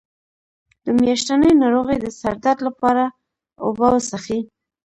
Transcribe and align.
د 0.85 0.85
میاشتنۍ 1.01 1.51
ناروغۍ 1.61 1.97
د 2.01 2.07
سر 2.19 2.35
درد 2.43 2.59
لپاره 2.67 3.03
اوبه 3.65 3.87
وڅښئ 3.93 4.39